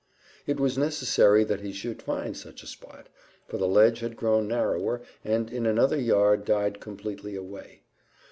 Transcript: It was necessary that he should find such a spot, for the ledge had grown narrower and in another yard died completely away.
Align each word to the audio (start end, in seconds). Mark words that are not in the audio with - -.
It 0.47 0.59
was 0.59 0.79
necessary 0.79 1.43
that 1.43 1.59
he 1.61 1.71
should 1.71 2.01
find 2.01 2.35
such 2.35 2.63
a 2.63 2.65
spot, 2.65 3.07
for 3.47 3.59
the 3.59 3.67
ledge 3.67 3.99
had 3.99 4.15
grown 4.15 4.47
narrower 4.47 5.03
and 5.23 5.51
in 5.53 5.67
another 5.67 6.01
yard 6.01 6.43
died 6.43 6.79
completely 6.79 7.35
away. 7.35 7.83